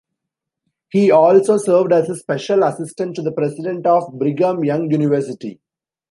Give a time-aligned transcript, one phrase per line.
[0.89, 5.59] He also served as a special assistant to the president of Brigham Young University.